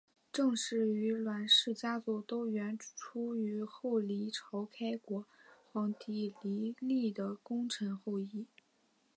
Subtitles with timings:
[0.33, 5.27] 郑氏与阮氏家族都源出于后黎朝开国
[5.71, 8.47] 皇帝黎利的功臣后裔。